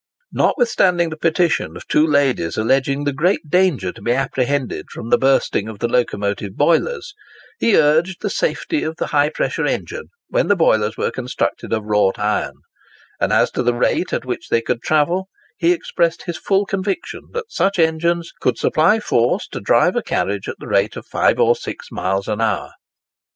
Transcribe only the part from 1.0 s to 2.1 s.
the petition of two